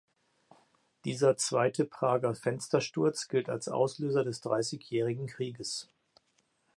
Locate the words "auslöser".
3.67-4.23